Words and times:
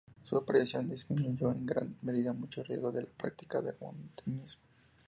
Su 0.23 0.35
aparición 0.35 0.89
disminuyó 0.89 1.51
en 1.51 1.63
gran 1.63 1.95
medida 2.01 2.33
muchos 2.33 2.67
riesgos 2.67 2.91
de 2.95 3.03
la 3.03 3.09
práctica 3.09 3.61
del 3.61 3.75
montañismo. 3.79 4.63